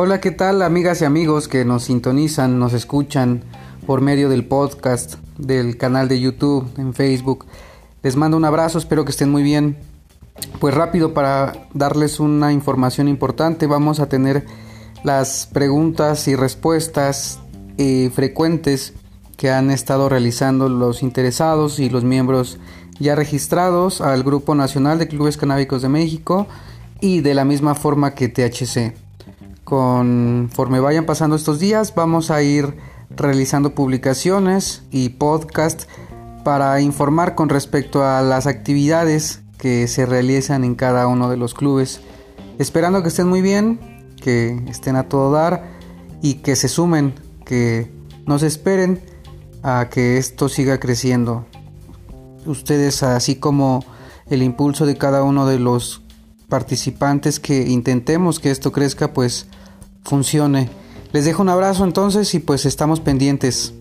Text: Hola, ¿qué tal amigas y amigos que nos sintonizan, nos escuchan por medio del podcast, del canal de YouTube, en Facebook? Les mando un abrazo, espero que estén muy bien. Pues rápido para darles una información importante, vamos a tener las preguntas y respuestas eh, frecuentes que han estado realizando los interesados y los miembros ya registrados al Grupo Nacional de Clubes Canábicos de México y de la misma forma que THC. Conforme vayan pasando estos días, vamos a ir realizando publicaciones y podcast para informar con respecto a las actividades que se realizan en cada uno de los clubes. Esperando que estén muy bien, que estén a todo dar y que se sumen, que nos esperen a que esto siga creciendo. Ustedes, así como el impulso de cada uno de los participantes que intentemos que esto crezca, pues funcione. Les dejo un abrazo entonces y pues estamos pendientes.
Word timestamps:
Hola, 0.00 0.20
¿qué 0.20 0.30
tal 0.30 0.62
amigas 0.62 1.02
y 1.02 1.06
amigos 1.06 1.48
que 1.48 1.64
nos 1.64 1.82
sintonizan, 1.82 2.60
nos 2.60 2.72
escuchan 2.72 3.42
por 3.84 4.00
medio 4.00 4.28
del 4.28 4.46
podcast, 4.46 5.16
del 5.38 5.76
canal 5.76 6.06
de 6.06 6.20
YouTube, 6.20 6.70
en 6.78 6.94
Facebook? 6.94 7.46
Les 8.04 8.14
mando 8.14 8.36
un 8.36 8.44
abrazo, 8.44 8.78
espero 8.78 9.04
que 9.04 9.10
estén 9.10 9.28
muy 9.28 9.42
bien. 9.42 9.76
Pues 10.60 10.72
rápido 10.72 11.14
para 11.14 11.66
darles 11.74 12.20
una 12.20 12.52
información 12.52 13.08
importante, 13.08 13.66
vamos 13.66 13.98
a 13.98 14.08
tener 14.08 14.46
las 15.02 15.48
preguntas 15.52 16.28
y 16.28 16.36
respuestas 16.36 17.40
eh, 17.76 18.12
frecuentes 18.14 18.94
que 19.36 19.50
han 19.50 19.68
estado 19.72 20.08
realizando 20.08 20.68
los 20.68 21.02
interesados 21.02 21.80
y 21.80 21.90
los 21.90 22.04
miembros 22.04 22.60
ya 23.00 23.16
registrados 23.16 24.00
al 24.00 24.22
Grupo 24.22 24.54
Nacional 24.54 25.00
de 25.00 25.08
Clubes 25.08 25.36
Canábicos 25.36 25.82
de 25.82 25.88
México 25.88 26.46
y 27.00 27.20
de 27.20 27.34
la 27.34 27.44
misma 27.44 27.74
forma 27.74 28.14
que 28.14 28.28
THC. 28.28 29.07
Conforme 29.68 30.80
vayan 30.80 31.04
pasando 31.04 31.36
estos 31.36 31.58
días, 31.58 31.94
vamos 31.94 32.30
a 32.30 32.42
ir 32.42 32.78
realizando 33.10 33.74
publicaciones 33.74 34.82
y 34.90 35.10
podcast 35.10 35.82
para 36.42 36.80
informar 36.80 37.34
con 37.34 37.50
respecto 37.50 38.02
a 38.02 38.22
las 38.22 38.46
actividades 38.46 39.42
que 39.58 39.86
se 39.86 40.06
realizan 40.06 40.64
en 40.64 40.74
cada 40.74 41.06
uno 41.06 41.28
de 41.28 41.36
los 41.36 41.52
clubes. 41.52 42.00
Esperando 42.58 43.02
que 43.02 43.08
estén 43.08 43.28
muy 43.28 43.42
bien, 43.42 43.78
que 44.22 44.58
estén 44.68 44.96
a 44.96 45.06
todo 45.10 45.32
dar 45.32 45.64
y 46.22 46.36
que 46.36 46.56
se 46.56 46.68
sumen, 46.68 47.12
que 47.44 47.92
nos 48.24 48.42
esperen 48.42 49.02
a 49.62 49.90
que 49.90 50.16
esto 50.16 50.48
siga 50.48 50.80
creciendo. 50.80 51.44
Ustedes, 52.46 53.02
así 53.02 53.36
como 53.36 53.84
el 54.30 54.42
impulso 54.42 54.86
de 54.86 54.96
cada 54.96 55.22
uno 55.22 55.46
de 55.46 55.58
los 55.58 56.07
participantes 56.48 57.40
que 57.40 57.68
intentemos 57.68 58.40
que 58.40 58.50
esto 58.50 58.72
crezca, 58.72 59.12
pues 59.12 59.46
funcione. 60.04 60.70
Les 61.12 61.24
dejo 61.24 61.42
un 61.42 61.48
abrazo 61.48 61.84
entonces 61.84 62.34
y 62.34 62.38
pues 62.38 62.66
estamos 62.66 63.00
pendientes. 63.00 63.72